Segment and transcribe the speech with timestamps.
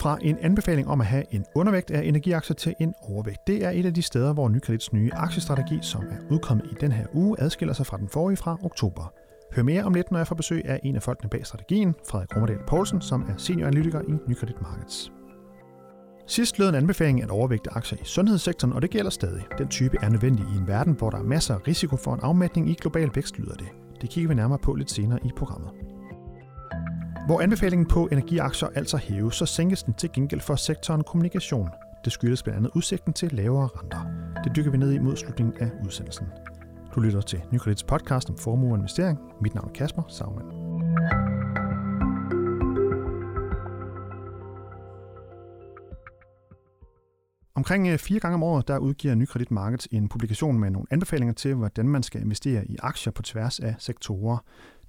[0.00, 3.46] Fra en anbefaling om at have en undervægt af energiaktier til en overvægt.
[3.46, 6.92] Det er et af de steder, hvor Nykredits nye aktiestrategi, som er udkommet i den
[6.92, 9.12] her uge, adskiller sig fra den forrige fra oktober.
[9.52, 12.34] Hør mere om lidt, når jeg får besøg af en af folkene bag strategien, Frederik
[12.34, 15.12] Rommerdal Poulsen, som er senioranalytiker i Nykredit Markets.
[16.26, 19.42] Sidst lød en anbefaling at overvægte aktier i sundhedssektoren, og det gælder stadig.
[19.58, 22.20] Den type er nødvendig i en verden, hvor der er masser af risiko for en
[22.22, 23.68] afmætning i global vækst, lyder det.
[24.00, 25.70] Det kigger vi nærmere på lidt senere i programmet.
[27.26, 31.70] Hvor anbefalingen på energiaktier altså hæves, så sænkes den til gengæld for sektoren kommunikation.
[32.04, 34.00] Det skyldes blandt andet udsigten til lavere renter.
[34.44, 36.26] Det dykker vi ned i mod slutningen af udsendelsen.
[36.94, 39.18] Du lytter til Nykredits podcast om formue og investering.
[39.40, 40.65] Mit navn er Kasper Sagmann.
[47.66, 51.34] Omkring øh, fire gange om året, der udgiver Nykredit Markets en publikation med nogle anbefalinger
[51.34, 54.38] til, hvordan man skal investere i aktier på tværs af sektorer.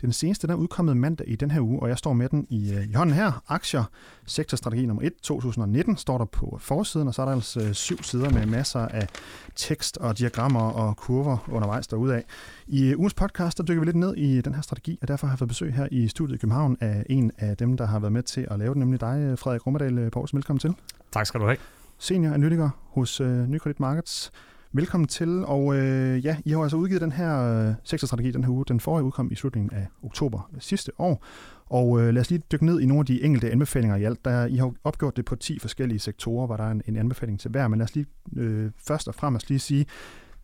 [0.01, 2.47] Den seneste den er udkommet mandag i den her uge, og jeg står med den
[2.49, 3.43] i, øh, i hånden her.
[3.47, 3.83] Aktier,
[4.25, 8.03] sektorstrategi nummer 1, 2019, står der på forsiden, og så er der altså øh, syv
[8.03, 9.07] sider med masser af
[9.55, 12.21] tekst og diagrammer og kurver undervejs derudad.
[12.67, 15.33] I ugens podcast, der dykker vi lidt ned i den her strategi, og derfor har
[15.33, 18.13] jeg fået besøg her i studiet i København af en af dem, der har været
[18.13, 20.37] med til at lave den, nemlig dig, Frederik Rummerdal Poulsen.
[20.37, 20.75] Velkommen til.
[21.11, 21.57] Tak skal du have
[21.99, 24.31] senior analytiker hos øh, Nykredit Markets.
[24.71, 28.51] Velkommen til, og øh, ja, I har altså udgivet den her øh, sektorstrategi den her
[28.51, 28.65] uge.
[28.67, 31.25] Den forrige udkom i slutningen af oktober sidste år.
[31.65, 34.25] Og øh, lad os lige dykke ned i nogle af de enkelte anbefalinger i alt.
[34.25, 37.39] Der, I har opgjort det på 10 forskellige sektorer, hvor der er en, en anbefaling
[37.39, 37.67] til hver.
[37.67, 39.85] Men lad os lige øh, først og fremmest lige sige,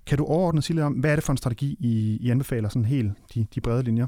[0.05, 2.69] kan du overordnet sige lidt om, hvad er det for en strategi, I, I anbefaler
[2.69, 4.07] sådan helt de, de brede linjer?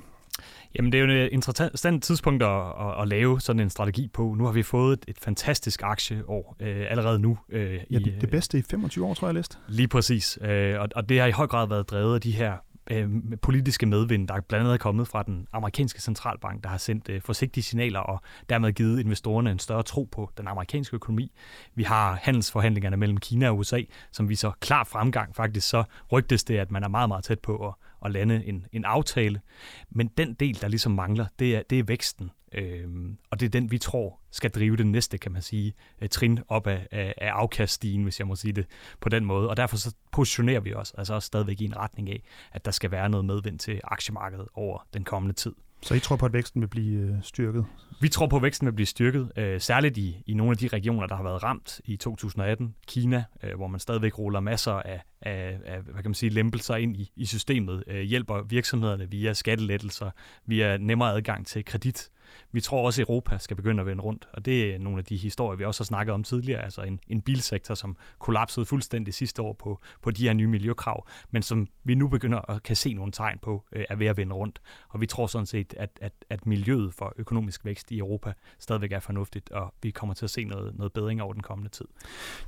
[0.75, 4.35] Jamen, det er jo et interessant tidspunkt at, at, at lave sådan en strategi på.
[4.37, 7.37] Nu har vi fået et, et fantastisk aktieår øh, allerede nu.
[7.49, 9.59] Øh, ja, det, det bedste i 25 år, tror jeg, jeg læst.
[9.67, 10.39] Lige præcis.
[10.41, 12.53] Øh, og, og det har i høj grad været drevet af de her
[12.91, 13.09] øh,
[13.41, 17.21] politiske medvind, der blandt andet er kommet fra den amerikanske centralbank, der har sendt øh,
[17.21, 21.31] forsigtige signaler og dermed givet investorerne en større tro på den amerikanske økonomi.
[21.75, 25.35] Vi har handelsforhandlingerne mellem Kina og USA, som viser klar fremgang.
[25.35, 27.73] Faktisk så rygtes det, at man er meget, meget tæt på at,
[28.05, 29.41] at lande en, en aftale.
[29.89, 32.31] Men den del, der ligesom mangler, det er, det er væksten.
[32.53, 32.87] Øh,
[33.31, 36.39] og det er den, vi tror skal drive det næste, kan man sige, øh, trin
[36.47, 38.65] op af, af, af afkaststigen, hvis jeg må sige det
[39.01, 39.49] på den måde.
[39.49, 42.71] Og derfor så positionerer vi os altså også stadigvæk i en retning af, at der
[42.71, 45.51] skal være noget medvind til aktiemarkedet over den kommende tid.
[45.81, 47.65] Så I tror på, at væksten vil blive øh, styrket?
[48.01, 50.67] Vi tror på, at væksten vil blive styrket, øh, særligt i, i nogle af de
[50.67, 52.75] regioner, der har været ramt i 2018.
[52.87, 56.75] Kina, øh, hvor man stadigvæk ruller masser af, af, af hvad kan man sige, lempelser
[56.75, 60.11] ind i, i systemet, øh, hjælper virksomhederne via skattelettelser,
[60.45, 62.09] via nemmere adgang til kredit
[62.51, 65.05] vi tror også, at Europa skal begynde at vende rundt, og det er nogle af
[65.05, 69.13] de historier, vi også har snakket om tidligere, altså en, en bilsektor, som kollapsede fuldstændig
[69.13, 72.75] sidste år på, på de her nye miljøkrav, men som vi nu begynder at kan
[72.75, 74.61] se nogle tegn på, øh, er ved at vende rundt.
[74.89, 78.91] Og vi tror sådan set, at, at, at miljøet for økonomisk vækst i Europa stadigvæk
[78.91, 81.85] er fornuftigt, og vi kommer til at se noget, noget bedring over den kommende tid.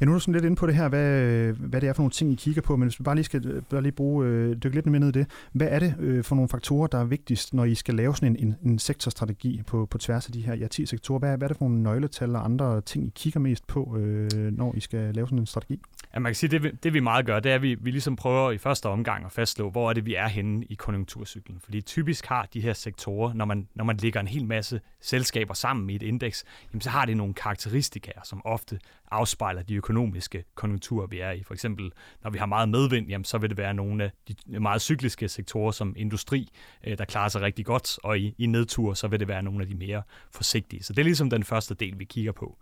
[0.02, 2.02] Ja, nu er du sådan lidt inde på det her, hvad, hvad det er for
[2.02, 4.56] nogle ting, I kigger på, men hvis vi bare lige skal bare lige bruge, øh,
[4.64, 5.28] dykke lidt mere ned i det.
[5.52, 8.36] Hvad er det øh, for nogle faktorer, der er vigtigst, når I skal lave sådan
[8.36, 11.20] en, en, en sektorstrategi på, på tværs af de her ja, 10 sektorer.
[11.20, 14.32] Hvad, hvad er det for nogle nøgletal og andre ting, I kigger mest på, øh,
[14.34, 15.82] når I skal lave sådan en strategi?
[16.14, 18.16] Ja, man kan sige, det, det vi meget gør, det er, at vi, vi ligesom
[18.16, 21.60] prøver i første omgang at fastslå, hvor er det, vi er henne i konjunkturcyklen.
[21.60, 25.54] Fordi typisk har de her sektorer, når man, når man lægger en hel masse selskaber
[25.54, 28.80] sammen i et indeks, jamen, så har det nogle karakteristika, som ofte
[29.12, 31.44] afspejler de økonomiske konjunkturer, vi er i.
[31.44, 31.92] For eksempel,
[32.24, 35.28] når vi har meget medvind, jamen, så vil det være nogle af de meget cykliske
[35.28, 36.50] sektorer som industri,
[36.88, 39.57] øh, der klarer sig rigtig godt, og i, i nedtur, så vil det være nogle
[39.62, 40.02] af de mere
[40.32, 40.84] forsigtige.
[40.84, 42.58] Så det er ligesom den første del, vi kigger på.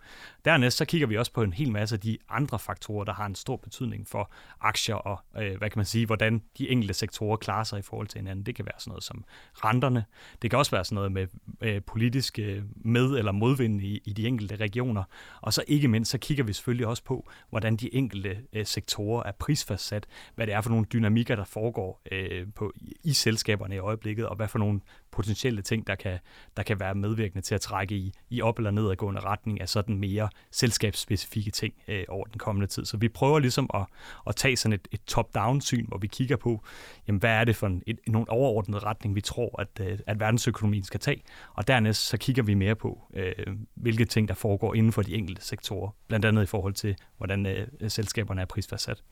[0.45, 3.25] Dernæst så kigger vi også på en hel masse af de andre faktorer, der har
[3.25, 7.37] en stor betydning for aktier og, øh, hvad kan man sige, hvordan de enkelte sektorer
[7.37, 8.45] klarer sig i forhold til hinanden.
[8.45, 9.23] Det kan være sådan noget som
[9.53, 10.05] renterne.
[10.41, 11.27] Det kan også være sådan noget med
[11.61, 15.03] øh, politiske med- eller modvind i, i de enkelte regioner.
[15.41, 19.23] Og så ikke mindst, så kigger vi selvfølgelig også på, hvordan de enkelte øh, sektorer
[19.23, 20.05] er prisfastsat,
[20.35, 22.73] hvad det er for nogle dynamikker, der foregår øh, på,
[23.03, 24.79] i selskaberne i øjeblikket, og hvad for nogle
[25.15, 26.19] potentielle ting, der kan,
[26.57, 29.97] der kan være medvirkende til at trække i, i op- eller nedadgående retning af sådan
[29.97, 32.85] mere selskabsspecifikke ting øh, over den kommende tid.
[32.85, 33.85] Så vi prøver ligesom at,
[34.27, 36.63] at tage sådan et, et top-down-syn, hvor vi kigger på,
[37.07, 40.19] jamen, hvad er det for en, et, nogle overordnet retning, vi tror, at, øh, at
[40.19, 41.23] verdensøkonomien skal tage.
[41.53, 43.33] Og dernæst så kigger vi mere på, øh,
[43.75, 47.45] hvilke ting, der foregår inden for de enkelte sektorer, blandt andet i forhold til, hvordan
[47.45, 49.03] øh, selskaberne er prisfastsat.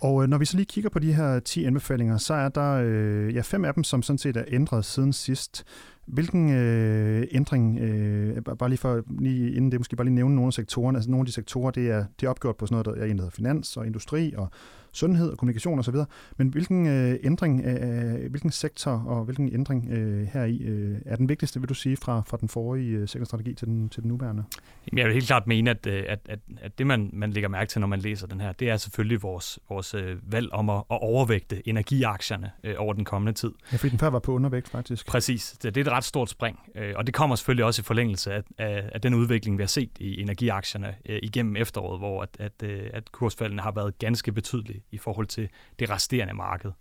[0.00, 2.82] Og øh, når vi så lige kigger på de her 10 anbefalinger, så er der
[2.84, 5.64] øh, ja, fem af dem, som sådan set er ændret siden sidst.
[6.06, 10.46] Hvilken øh, ændring, øh, bare lige for, lige inden det måske bare lige nævne nogle
[10.46, 12.98] af sektorerne, altså nogle af de sektorer, det er, det er opgjort på sådan noget,
[12.98, 14.48] der er enhed finans og industri og
[14.96, 15.94] sundhed og kommunikation osv.
[16.36, 21.16] Men hvilken øh, ændring, øh, hvilken sektor og hvilken ændring øh, her i øh, er
[21.16, 24.08] den vigtigste, vil du sige, fra, fra den forrige øh, sektorstrategi til den, til den
[24.08, 24.44] nuværende?
[24.92, 27.80] Jeg vil helt klart mene, at, at, at, at det, man, man lægger mærke til,
[27.80, 30.98] når man læser den her, det er selvfølgelig vores, vores øh, valg om at, at
[31.02, 33.50] overvægte energiaktierne øh, over den kommende tid.
[33.72, 35.06] Ja, fordi den før var på undervægt, faktisk.
[35.06, 35.56] Præcis.
[35.62, 38.32] Det, det er et ret stort spring, øh, og det kommer selvfølgelig også i forlængelse
[38.32, 42.28] af, af, af den udvikling, vi har set i energiaktierne øh, igennem efteråret, hvor at,
[42.38, 45.48] at, øh, at kursfaldene har været ganske betydelige i forhold til
[45.78, 46.72] det resterende marked.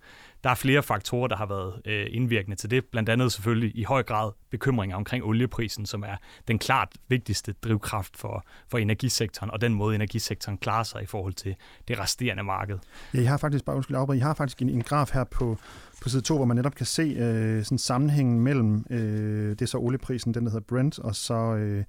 [0.44, 3.84] Der er flere faktorer, der har været øh, indvirkende til det, blandt andet selvfølgelig i
[3.84, 6.16] høj grad bekymringer omkring olieprisen, som er
[6.48, 11.34] den klart vigtigste drivkraft for, for energisektoren, og den måde energisektoren klarer sig i forhold
[11.34, 11.56] til
[11.88, 12.80] det resterende marked.
[13.14, 15.58] Ja, I har faktisk, bare undskyld Aubrey, I har faktisk en, en graf her på,
[16.02, 19.66] på side 2, hvor man netop kan se øh, sådan sammenhængen mellem, øh, det er
[19.66, 21.84] så olieprisen, den der hedder Brent, og så øh,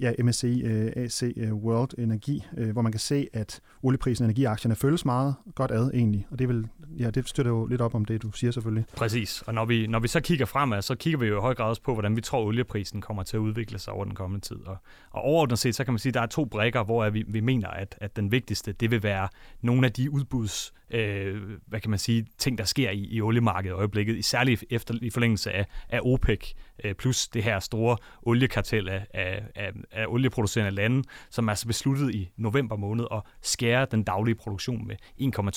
[0.00, 4.26] ja, MSCI øh, AC øh, World Energi, øh, hvor man kan se, at olieprisen og
[4.26, 6.68] energiaktierne følges meget godt ad egentlig, og det, vil,
[6.98, 8.84] ja, det støtter jo lidt op om det, du siger selvfølgelig.
[8.96, 11.54] Præcis, og når vi, når vi så kigger fremad, så kigger vi jo i høj
[11.54, 14.46] grad også på, hvordan vi tror, olieprisen kommer til at udvikle sig over den kommende
[14.46, 14.56] tid.
[14.56, 14.76] Og,
[15.10, 17.40] og overordnet set, så kan man sige, at der er to brækker, hvor vi, vi
[17.40, 19.28] mener, at, at den vigtigste, det vil være
[19.62, 23.74] nogle af de udbuds øh, hvad kan man sige, ting, der sker i, i oliemarkedet
[23.74, 26.52] i øjeblikket, særligt efter, i forlængelse af, af OPEC,
[26.84, 32.14] øh, plus det her store oliekartel af, af, af, af olieproducerende lande, som altså besluttede
[32.14, 34.96] i november måned at skære den daglige produktion med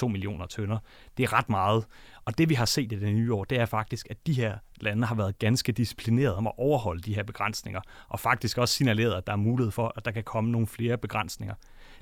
[0.04, 0.77] 1,2 millioner tønder.
[1.18, 1.86] Det er ret meget.
[2.25, 4.57] Og det vi har set i det nye år, det er faktisk, at de her
[4.81, 9.13] lande har været ganske disciplineret om at overholde de her begrænsninger, og faktisk også signaleret,
[9.13, 11.56] at der er mulighed for, at der kan komme nogle flere begrænsninger.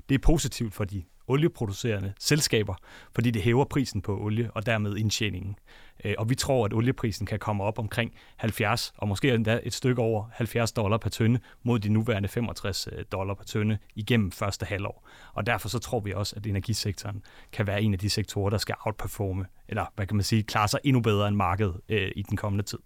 [0.08, 2.74] Det er positivt for de olieproducerende selskaber,
[3.14, 5.56] fordi det hæver prisen på olie og dermed indtjeningen.
[6.04, 9.74] Øh, og vi tror, at olieprisen kan komme op omkring 70, og måske endda et
[9.74, 14.32] stykke over 70 dollar per tønde, mod de nuværende 65 øh, dollar per tønde igennem
[14.32, 15.08] første halvår.
[15.32, 17.22] Og derfor så tror vi også, at energisektoren
[17.52, 20.68] kan være en af de sektorer, der skal outperforme, eller hvad kan man sige, klare
[20.68, 22.78] sig endnu bedre end markedet øh, i den kommende tid.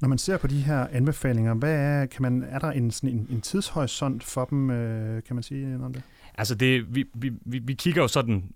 [0.00, 3.10] Når man ser på de her anbefalinger, hvad er, kan man, er der en, sådan
[3.10, 6.02] en, en tidshorisont for dem, øh, kan man sige noget om det?
[6.38, 8.50] Altså det, vi, vi, vi, vi kigger jo sådan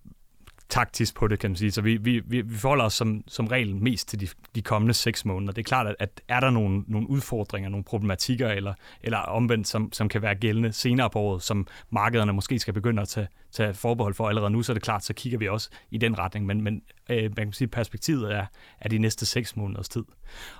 [0.70, 1.70] taktisk på det, kan man sige.
[1.70, 5.24] Så vi, vi, vi forholder os som, som regel mest til de, de kommende seks
[5.24, 5.52] måneder.
[5.52, 9.68] Det er klart, at, at er der nogle, nogle udfordringer, nogle problematikker, eller, eller omvendt,
[9.68, 13.28] som, som kan være gældende senere på året, som markederne måske skal begynde at tage,
[13.52, 16.18] tage forbehold for allerede nu, så er det klart, så kigger vi også i den
[16.18, 16.46] retning.
[16.46, 18.46] Men, men øh, man kan sige, perspektivet er,
[18.80, 20.04] er de næste seks måneders tid.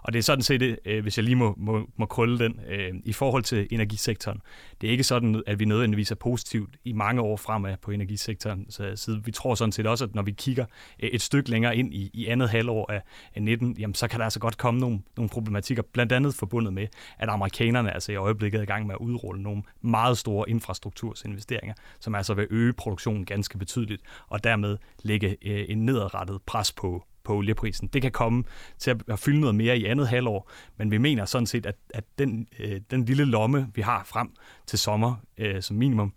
[0.03, 2.93] Og det er sådan set, øh, hvis jeg lige må, må, må krølle den, øh,
[3.05, 4.41] i forhold til energisektoren.
[4.81, 8.71] Det er ikke sådan, at vi nødvendigvis er positivt i mange år fremad på energisektoren.
[8.71, 10.65] Så, så vi tror sådan set også, at når vi kigger
[11.03, 13.03] øh, et stykke længere ind i, i andet halvår af,
[13.35, 16.73] af 19, jamen, så kan der altså godt komme nogle, nogle problematikker, blandt andet forbundet
[16.73, 16.87] med,
[17.19, 21.75] at amerikanerne altså i øjeblikket er i gang med at udrulle nogle meget store infrastruktursinvesteringer,
[22.01, 27.05] som altså vil øge produktionen ganske betydeligt, og dermed lægge øh, en nedadrettet pres på,
[27.25, 27.89] på olieprisen.
[27.89, 28.45] Det kan komme
[28.79, 32.05] til at fylde noget mere i andet halvår, men vi mener sådan set, at, at
[32.19, 34.33] den, øh, den lille lomme, vi har frem
[34.67, 36.15] til sommer øh, som minimum,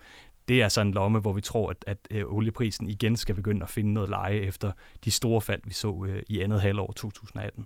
[0.48, 3.63] det er sådan en lomme, hvor vi tror, at, at øh, olieprisen igen skal begynde
[3.63, 4.71] at finde noget leje efter
[5.06, 7.65] de store fald, vi så øh, i andet halvår 2018.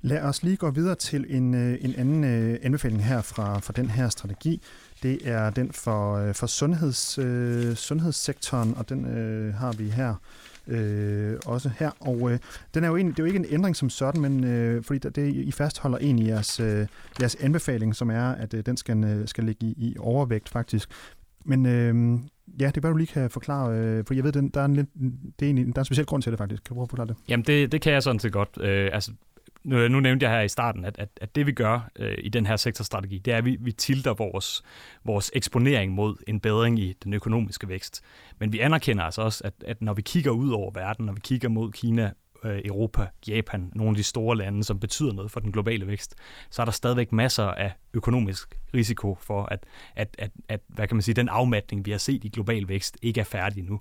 [0.00, 3.72] Lad os lige gå videre til en, øh, en anden øh, anbefaling her fra, fra
[3.76, 4.62] den her strategi.
[5.02, 10.14] Det er den for, øh, for sundheds, øh, sundhedssektoren, og den øh, har vi her
[10.66, 11.90] øh, også her.
[12.00, 12.38] Og øh,
[12.74, 14.98] den er jo en, det er jo ikke en ændring som sådan, men øh, fordi
[14.98, 16.86] det, det, I fastholder en i jeres, øh,
[17.20, 20.90] jeres anbefaling, som er, at øh, den skal, øh, skal ligge i, i overvægt faktisk.
[21.44, 22.18] Men øh,
[22.60, 24.64] ja, det er bare, du lige kan forklare, øh, for jeg ved, den, der, er
[24.64, 24.88] en lidt,
[25.40, 26.62] det er en, der er en speciel grund til det faktisk.
[26.62, 27.16] Kan du prøve at forklare det?
[27.28, 28.58] Jamen, det, det kan jeg sådan set godt.
[28.60, 29.12] Øh, altså,
[29.68, 32.14] nu, øh, nu nævnte jeg her i starten, at, at, at det vi gør øh,
[32.18, 34.62] i den her sektorstrategi, det er, at vi, vi tilter vores,
[35.04, 38.02] vores eksponering mod en bedring i den økonomiske vækst.
[38.38, 41.20] Men vi anerkender altså også, at, at når vi kigger ud over verden, når vi
[41.20, 42.12] kigger mod Kina,
[42.44, 46.14] øh, Europa, Japan, nogle af de store lande, som betyder noget for den globale vækst,
[46.50, 50.96] så er der stadigvæk masser af økonomisk risiko for, at, at, at, at hvad kan
[50.96, 53.80] man sige, den afmatning, vi har set i global vækst, ikke er færdig nu.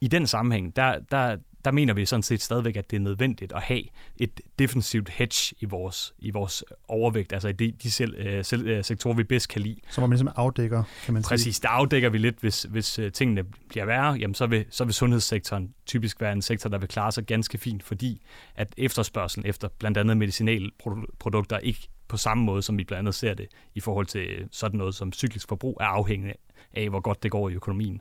[0.00, 3.52] I den sammenhæng, der, der, der mener vi sådan set stadigvæk, at det er nødvendigt
[3.52, 3.82] at have
[4.16, 8.66] et defensivt hedge i vores, i vores overvægt, altså i de, de selv, øh, selv,
[8.66, 9.76] øh, sektorer, vi bedst kan lide.
[9.90, 11.28] Så man ligesom afdækker, kan man sige.
[11.28, 14.84] Præcis, der afdækker vi lidt, hvis, hvis øh, tingene bliver værre, jamen så vil, så
[14.84, 18.22] vil sundhedssektoren typisk være en sektor, der vil klare sig ganske fint, fordi
[18.54, 23.34] at efterspørgselen efter blandt andet medicinalprodukter ikke på samme måde, som vi blandt andet ser
[23.34, 26.34] det i forhold til sådan noget som cyklisk forbrug, er afhængig
[26.74, 28.00] af, hvor godt det går i økonomien.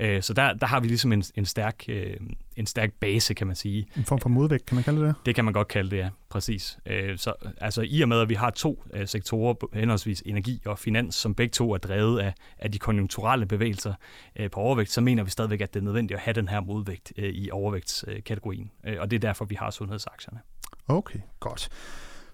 [0.00, 2.16] Øh, så der, der har vi ligesom en, en, stærk, øh,
[2.56, 3.86] en stærk base, kan man sige.
[3.96, 5.34] En form for modvægt, kan man kalde det det?
[5.34, 6.08] kan man godt kalde det, ja.
[6.28, 6.78] Præcis.
[6.86, 10.78] Øh, så altså, i og med, at vi har to øh, sektorer, henholdsvis energi og
[10.78, 13.94] finans, som begge to er drevet af, af de konjunkturelle bevægelser
[14.36, 16.60] øh, på overvægt, så mener vi stadigvæk, at det er nødvendigt at have den her
[16.60, 18.70] modvægt øh, i overvægtskategorien.
[18.84, 20.40] Øh, og det er derfor, vi har sundhedsaktierne.
[20.88, 21.68] Okay, godt.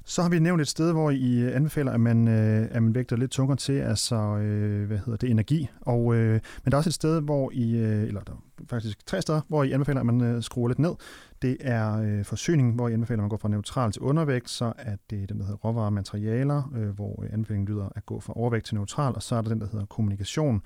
[0.06, 3.16] Så har vi nævnt et sted, hvor I anbefaler, at man, øh, at man vægter
[3.16, 5.68] lidt tungere til, altså, øh, hvad hedder det, energi.
[5.80, 9.06] Og, øh, men der er også et sted, hvor I, øh, eller der er faktisk
[9.06, 10.94] tre steder, hvor I anbefaler, at man øh, skruer lidt ned.
[11.42, 14.72] Det er øh, forsyning, hvor I anbefaler, at man går fra neutral til undervægt, så
[14.78, 18.32] er det den, der hedder råvarer og materialer, øh, hvor anbefalingen lyder at gå fra
[18.36, 20.62] overvægt til neutral, og så er der den, der hedder kommunikation,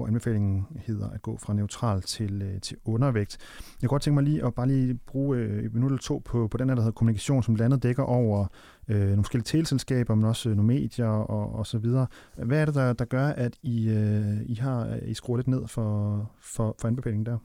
[0.00, 3.38] hvor anbefalingen hedder at gå fra neutral til, øh, til undervægt.
[3.82, 6.22] Jeg kunne godt tænke mig lige at bare lige bruge øh, et minut eller to
[6.24, 8.46] på, på den her, der hedder kommunikation, som landet dækker over
[8.90, 12.06] øh, nogle forskellige teleselskaber, men også øh, nogle medier og, og så videre.
[12.36, 15.48] Hvad er det, der, der gør, at I, øh, I har øh, I skruer lidt
[15.48, 17.38] ned for, for, for anbefalingen der?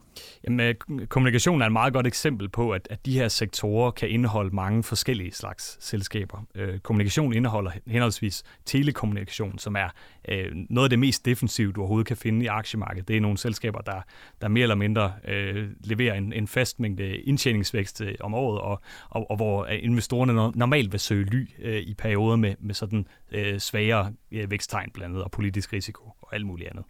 [0.43, 4.09] Jamen, øh, kommunikation er et meget godt eksempel på, at, at de her sektorer kan
[4.09, 6.45] indeholde mange forskellige slags selskaber.
[6.55, 9.89] Øh, kommunikation indeholder henholdsvis telekommunikation, som er
[10.29, 13.07] øh, noget af det mest defensive, du overhovedet kan finde i aktiemarkedet.
[13.07, 14.01] Det er nogle selskaber, der,
[14.41, 19.31] der mere eller mindre øh, leverer en, en fast mængde indtjeningsvækst om året, og, og,
[19.31, 24.13] og hvor investorerne normalt vil søge ly øh, i perioder med, med sådan øh, svagere
[24.31, 26.83] øh, væksttegn blandt andet, og politisk risiko og alt muligt andet.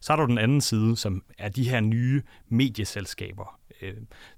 [0.00, 3.60] Så er der den anden side, som er de her nye medieselskaber.
[3.82, 3.94] Øh,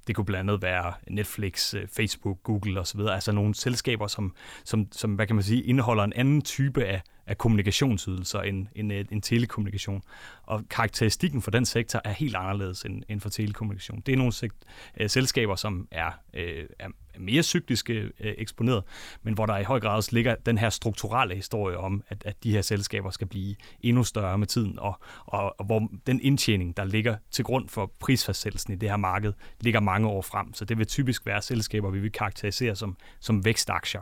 [0.07, 4.35] det kunne blandt andet være Netflix, øh, Facebook, Google osv., altså nogle selskaber, som,
[4.65, 8.93] som, som hvad kan man sige, indeholder en anden type af, af kommunikationsydelser end, end,
[8.93, 10.03] øh, end telekommunikation.
[10.43, 14.03] Og karakteristikken for den sektor er helt anderledes end, end for telekommunikation.
[14.07, 14.57] Det er nogle sekt,
[15.01, 16.89] øh, selskaber, som er, øh, er
[17.19, 18.85] mere cykliske øh, eksponeret,
[19.23, 22.45] men hvor der i høj grad også ligger den her strukturelle historie om, at, at
[22.45, 26.77] de her selskaber skal blive endnu større med tiden, og, og, og hvor den indtjening,
[26.77, 30.55] der ligger til grund for prisfastsættelsen i det her marked, ligger mange år frem.
[30.55, 34.01] Så det vil typisk være selskaber, vi vil karakterisere som, som vækstaktier.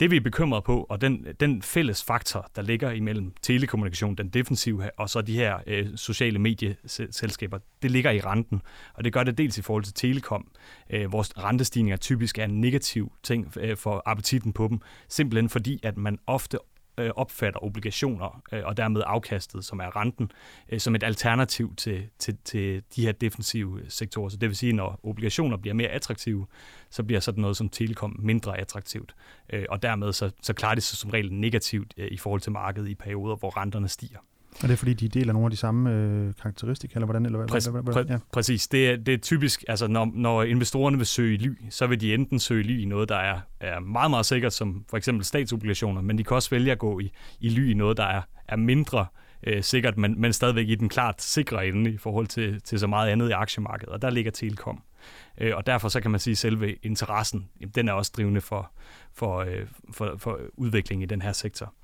[0.00, 4.28] Det vi er bekymrede på, og den, den fælles faktor, der ligger imellem telekommunikation, den
[4.28, 8.62] defensive, og så de her øh, sociale medieselskaber, det ligger i renten.
[8.94, 10.48] Og det gør det dels i forhold til telekom,
[10.90, 15.80] øh, hvor rentestigninger typisk er en negativ ting øh, for appetitten på dem, simpelthen fordi,
[15.82, 16.58] at man ofte
[17.00, 20.32] øh, opfatter obligationer øh, og dermed afkastet, som er renten,
[20.68, 24.28] øh, som et alternativ til, til, til de her defensive sektorer.
[24.28, 26.46] Så det vil sige, når obligationer bliver mere attraktive,
[26.90, 29.14] så bliver sådan noget som telekom mindre attraktivt.
[29.52, 32.52] Øh, og dermed så, så klarer det sig som regel negativt øh, i forhold til
[32.52, 34.18] markedet i perioder, hvor renterne stiger.
[34.54, 37.26] Og det er fordi, de deler nogle af de samme øh, karakteristika, eller hvordan?
[37.26, 38.18] Eller hvad, Præ- hvad, hvad, ja.
[38.32, 38.68] Præcis.
[38.68, 42.14] Det er, det er typisk, altså når, når investorerne vil søge ly, så vil de
[42.14, 46.02] enten søge ly i noget, der er, er meget, meget sikkert, som for eksempel statsobligationer,
[46.02, 48.56] men de kan også vælge at gå i, i ly i noget, der er, er
[48.56, 49.06] mindre
[49.46, 52.86] øh, sikkert, men, men stadigvæk i den klart sikre ende i forhold til, til så
[52.86, 54.82] meget andet i aktiemarkedet, og der ligger Telekom.
[55.38, 58.70] Øh, og derfor så kan man sige, at selve interessen, den er også drivende for,
[59.14, 61.74] for, øh, for, for udvikling i den her sektor.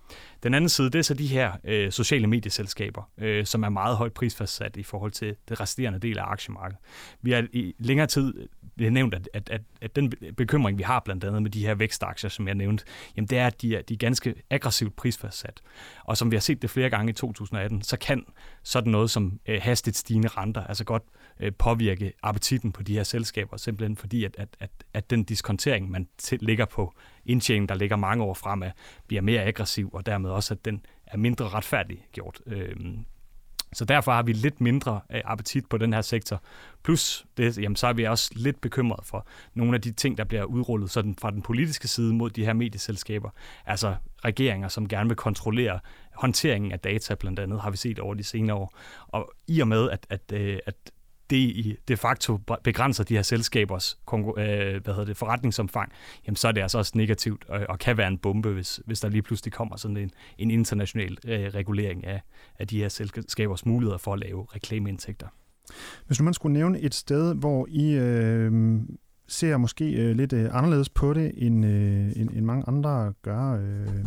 [0.43, 3.97] Den anden side, det er så de her øh, sociale medieselskaber, øh, som er meget
[3.97, 6.79] højt prisfastsat i forhold til det resterende del af aktiemarkedet.
[7.23, 8.49] Vi har i længere tid
[8.79, 11.75] det nævnt, at, at, at, at den bekymring, vi har blandt andet med de her
[11.75, 12.85] vækstaktier, som jeg nævnte,
[13.17, 15.61] jamen det er, at de er, de er ganske aggressivt prisfastsat.
[16.05, 18.25] Og som vi har set det flere gange i 2018, så kan
[18.63, 21.03] sådan noget som øh, hastigt stigende renter altså godt
[21.41, 25.91] øh, påvirke appetitten på de her selskaber, simpelthen fordi, at, at, at, at den diskontering,
[25.91, 26.95] man til, ligger på
[27.27, 28.71] indtjeningen, der ligger mange år fremad,
[29.07, 32.41] bliver mere aggressiv, og dermed også, at den er mindre retfærdig gjort.
[32.47, 32.77] Øh,
[33.73, 36.43] så derfor har vi lidt mindre øh, appetit på den her sektor.
[36.83, 40.25] Plus, det, jamen, så er vi også lidt bekymret for nogle af de ting, der
[40.25, 43.31] bliver udrullet sådan fra den politiske side mod de her medieselskaber.
[43.67, 45.81] Altså regeringer, som gerne vil kontrollere
[46.15, 48.79] håndteringen af data, blandt andet, har vi set over de senere år.
[49.09, 50.75] Og i og med, at, at, øh, at
[51.31, 55.93] det i de facto begrænser de her selskabers øh, hvad hedder det, forretningsomfang,
[56.27, 59.01] jamen så er det altså også negativt og, og kan være en bombe, hvis, hvis
[59.01, 62.21] der lige pludselig kommer sådan en, en international øh, regulering af,
[62.59, 65.27] af de her selskabers muligheder for at lave reklameindtægter.
[66.07, 68.53] Hvis nu man skulle nævne et sted, hvor I øh,
[69.29, 73.53] ser måske øh, lidt øh, anderledes på det, end, øh, end, end mange andre gør.
[73.53, 74.05] Øh,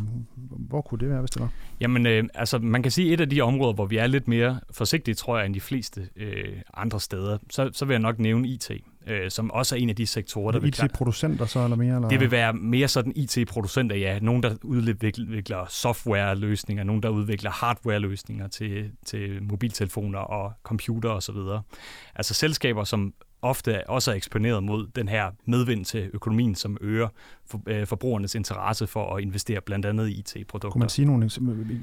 [0.70, 1.50] hvor kunne det være, hvis det var?
[1.80, 4.28] Jamen, øh, altså man kan sige, at et af de områder, hvor vi er lidt
[4.28, 8.20] mere forsigtige, tror jeg, end de fleste øh, andre steder, så, så vil jeg nok
[8.20, 8.72] nævne IT,
[9.08, 10.68] øh, som også er en af de sektorer, der vil...
[10.68, 11.96] IT-producenter så, eller mere?
[11.96, 12.10] Eller?
[12.10, 14.20] Det vil være mere sådan IT-producenter, ja.
[14.20, 21.38] Nogen, der udvikler software-løsninger, nogen, der udvikler hardware-løsninger til, til mobiltelefoner og computer osv.
[22.16, 27.08] Altså selskaber, som ofte også er eksponeret mod den her medvind til økonomien, som øger
[27.46, 30.70] for, øh, forbrugernes interesse for at investere blandt andet i IT-produkter.
[30.70, 31.30] Kunne man sige nogle,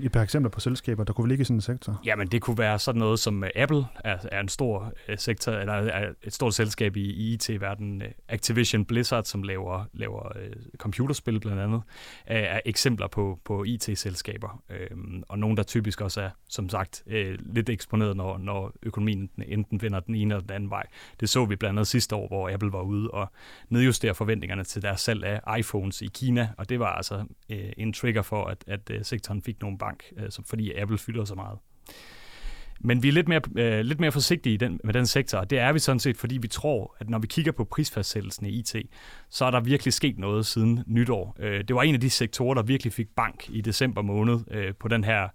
[0.03, 2.01] et par eksempler på selskaber, der kunne ligge i sådan en sektor?
[2.05, 5.73] Jamen, det kunne være sådan noget som Apple er, er en stor uh, sektor, eller
[5.73, 8.03] er et stort selskab i, i IT-verdenen.
[8.29, 10.33] Activision Blizzard, som laver, laver
[10.77, 11.83] computerspil blandt andet,
[12.27, 14.63] er, er eksempler på, på IT-selskaber.
[14.71, 14.99] Uh,
[15.29, 17.03] og nogle, der typisk også er, som sagt,
[17.39, 20.87] lidt eksponeret, når, når økonomien enten vender den ene eller den anden vej.
[21.21, 23.31] Det så vi blandt andet sidste år, hvor Apple var ude og
[23.69, 27.93] nedjustere forventningerne til deres salg af iPhones i Kina, og det var altså øh, en
[27.93, 31.59] trigger for, at, at øh, sektoren fik nogle bank, øh, fordi Apple fylder så meget.
[32.81, 35.51] Men vi er lidt mere, øh, lidt mere forsigtige i den, med den sektor, og
[35.51, 38.51] det er vi sådan set, fordi vi tror, at når vi kigger på prisfastsættelsen i
[38.51, 38.77] IT,
[39.31, 41.37] så er der virkelig sket noget siden nytår.
[41.39, 44.75] Øh, det var en af de sektorer, der virkelig fik bank i december måned øh,
[44.81, 45.29] på den her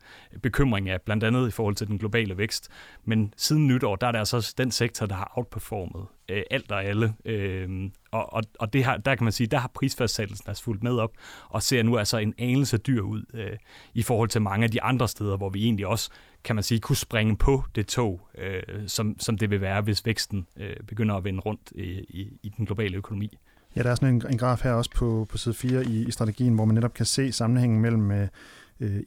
[0.44, 2.70] bekymring af blandt andet i forhold til den globale vækst.
[3.06, 6.84] Men siden nytår, der er det altså den sektor, der har outperformet øh, alt og
[6.84, 7.14] alle.
[7.26, 7.70] Øh,
[8.12, 10.98] og og, og det her, der kan man sige, der har prisfastsættelsen altså fulgt med
[10.98, 11.12] op,
[11.50, 13.58] og ser nu altså en anelse dyr ud øh,
[13.94, 16.10] i forhold til mange af de andre steder, hvor vi egentlig også,
[16.44, 20.06] kan man sige, kunne springe på det tog, øh, som, som det vil være, hvis
[20.06, 23.38] væksten øh, begynder at vende rundt i, i, i den globale økonomi.
[23.76, 26.12] Ja, der er sådan en, en graf her også på, på side 4 i, i
[26.12, 28.28] strategien, hvor man netop kan se sammenhængen mellem øh,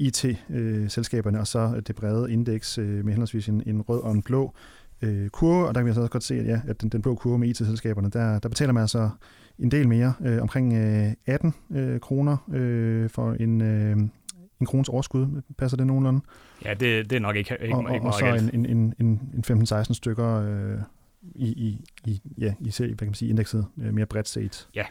[0.00, 4.12] IT-selskaberne øh, øh og så det brede indeks øh, med henholdsvis en, en rød og
[4.12, 4.54] en blå
[5.02, 7.02] øh, kurve, og der kan vi så også godt se, at, ja, at den, den
[7.02, 9.10] blå kurve med IT-selskaberne, der, der betaler man altså
[9.58, 13.96] en del mere, øh, omkring øh, 18 øh, kroner øh, for en, øh,
[14.60, 15.42] en krones overskud.
[15.58, 16.20] Passer det nogenlunde?
[16.64, 19.44] Ja, det, det er nok ikke, ikke, og, og, ikke og så en, en, en,
[19.48, 20.78] en 15-16 stykker øh,
[21.34, 24.68] i, i, i, ja, i hvad kan man sige, indekset øh, mere bredt set.
[24.74, 24.84] Ja,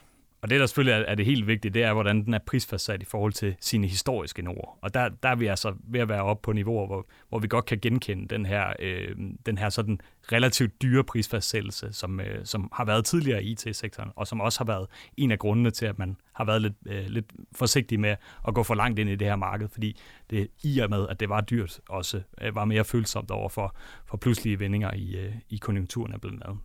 [0.44, 3.02] og det, der selvfølgelig er, er det helt vigtige, det er, hvordan den er prisfastsat
[3.02, 4.80] i forhold til sine historiske nord.
[4.82, 7.48] Og der, der er vi altså ved at være oppe på niveauer, hvor, hvor vi
[7.48, 10.00] godt kan genkende den her, øh, den her sådan
[10.32, 14.66] relativt dyre prisfastsættelse, som, øh, som har været tidligere i IT-sektoren, og som også har
[14.66, 18.16] været en af grundene til, at man har været lidt, øh, lidt forsigtig med
[18.48, 21.20] at gå for langt ind i det her marked, fordi det i og med, at
[21.20, 25.34] det var dyrt, også øh, var mere følsomt over for, for pludselige vendinger i, øh,
[25.50, 26.60] i konjunkturerne blandt andet.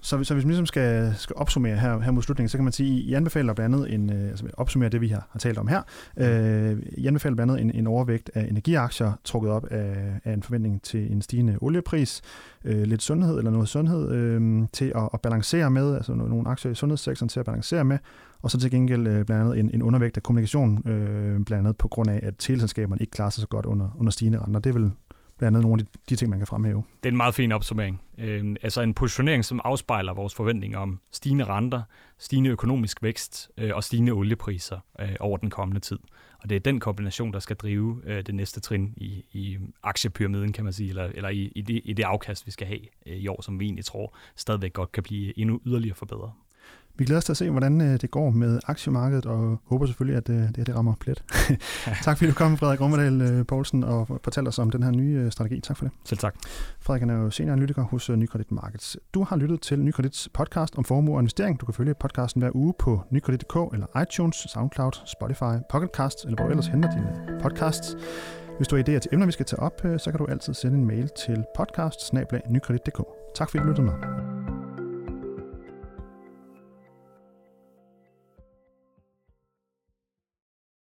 [0.00, 2.72] Så, så hvis man ligesom skal, skal opsummere her, her mod slutningen, så kan man
[2.72, 5.58] sige, at I anbefaler blandt andet en, øh, altså opsummere det, vi har, har talt
[5.58, 5.82] om her.
[6.16, 10.42] Øh, I anbefaler blandt andet en, en overvægt af energiaktier, trukket op af, af en
[10.42, 12.22] forventning til en stigende oliepris,
[12.64, 16.72] øh, lidt sundhed eller noget sundhed øh, til at, at balancere med, altså nogle aktier
[16.72, 17.98] i sundhedssektoren til at balancere med,
[18.42, 21.76] og så til gengæld øh, blandt andet en, en undervægt af kommunikation, øh, blandt andet
[21.76, 24.60] på grund af, at teleselskaberne ikke klarer sig så godt under, under stigende renter.
[24.60, 24.92] Det er vel
[25.38, 26.84] blandt andet nogle af de, de ting, man kan fremhæve.
[27.02, 28.02] Det er en meget fin opsummering.
[28.18, 31.82] Øh, altså en positionering, som afspejler vores forventninger om stigende renter,
[32.18, 35.98] stigende økonomisk vækst øh, og stigende oliepriser øh, over den kommende tid.
[36.42, 40.52] Og det er den kombination, der skal drive øh, det næste trin i, i aktiepyramiden,
[40.52, 43.16] kan man sige, eller, eller i, i, det, i det afkast, vi skal have øh,
[43.16, 46.32] i år, som vi egentlig tror stadigvæk godt kan blive endnu yderligere forbedret.
[46.98, 50.16] Vi glæder os til at se, hvordan øh, det går med aktiemarkedet, og håber selvfølgelig,
[50.16, 51.24] at øh, det, her, det rammer plet.
[52.04, 55.30] tak fordi du kom, Frederik Rommedal øh, Poulsen, og fortalte os om den her nye
[55.30, 55.60] strategi.
[55.60, 55.94] Tak for det.
[56.04, 56.34] Selv tak.
[56.80, 58.96] Frederik er jo senioranalytiker hos Nykredit Markets.
[59.14, 61.60] Du har lyttet til Nykredits podcast om formue og investering.
[61.60, 66.50] Du kan følge podcasten hver uge på nykredit.dk eller iTunes, SoundCloud, Spotify, Pocketcast, eller hvor
[66.50, 67.96] ellers henter dine podcasts.
[68.56, 70.78] Hvis du har idéer til emner, vi skal tage op, så kan du altid sende
[70.78, 72.14] en mail til podcast
[73.34, 74.35] Tak fordi du lyttede med.